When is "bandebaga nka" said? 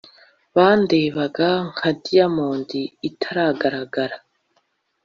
0.55-1.89